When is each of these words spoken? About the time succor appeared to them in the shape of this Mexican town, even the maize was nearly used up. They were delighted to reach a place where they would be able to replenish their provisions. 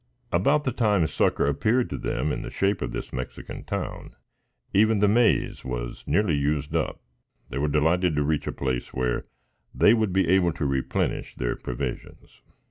About 0.31 0.63
the 0.63 0.71
time 0.71 1.05
succor 1.05 1.45
appeared 1.45 1.87
to 1.91 1.97
them 1.99 2.31
in 2.31 2.41
the 2.41 2.49
shape 2.49 2.81
of 2.81 2.91
this 2.91 3.13
Mexican 3.13 3.63
town, 3.63 4.15
even 4.73 4.97
the 4.97 5.07
maize 5.07 5.63
was 5.63 6.03
nearly 6.07 6.33
used 6.35 6.75
up. 6.75 7.03
They 7.49 7.59
were 7.59 7.67
delighted 7.67 8.15
to 8.15 8.23
reach 8.23 8.47
a 8.47 8.51
place 8.51 8.95
where 8.95 9.27
they 9.75 9.93
would 9.93 10.11
be 10.11 10.27
able 10.29 10.53
to 10.53 10.65
replenish 10.65 11.35
their 11.35 11.55
provisions. 11.55 12.41